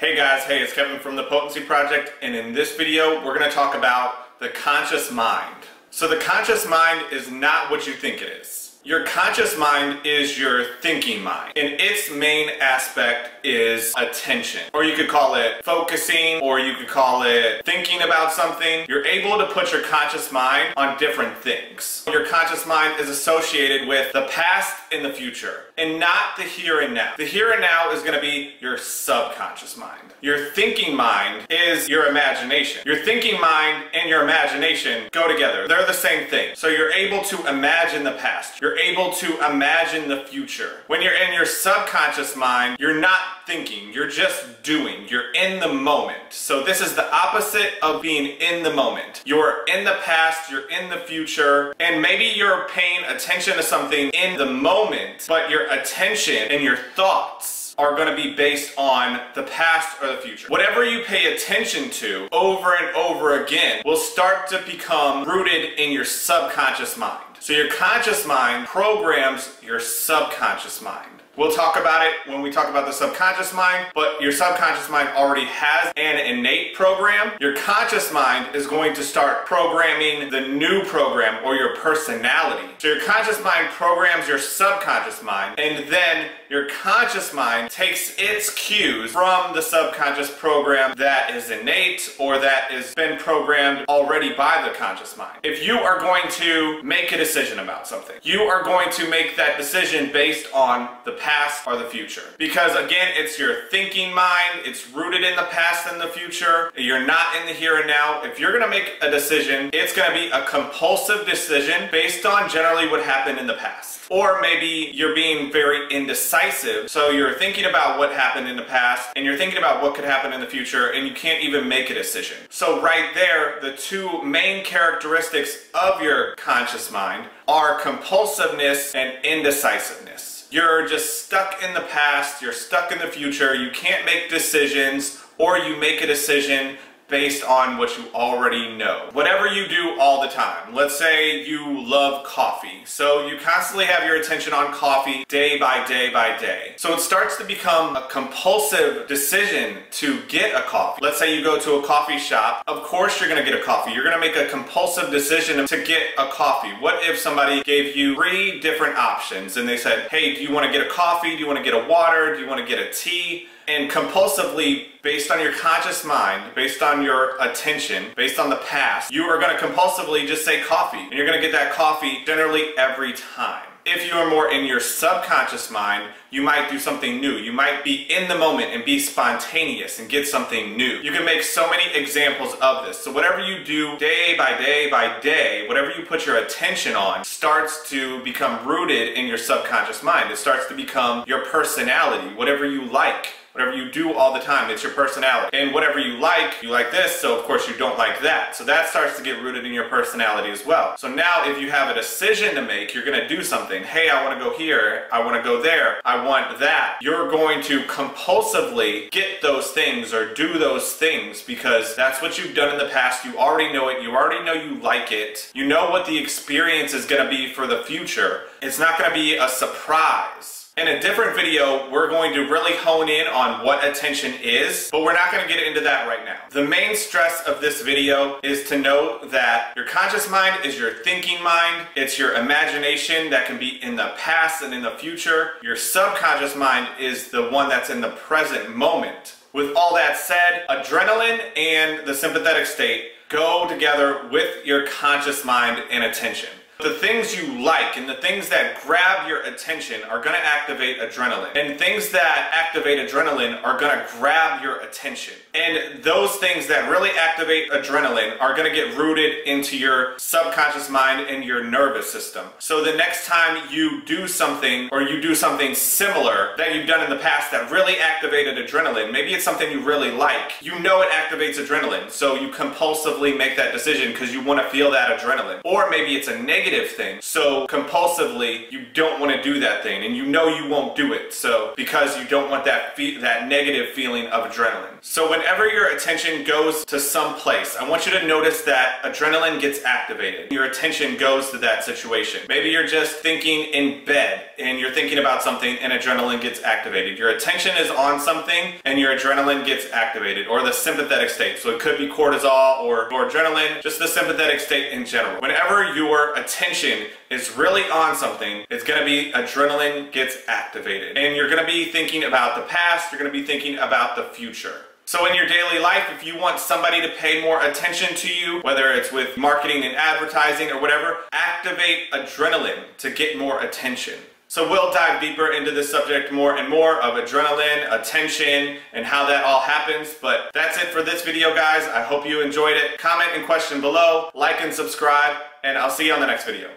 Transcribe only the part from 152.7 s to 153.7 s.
course you're gonna get a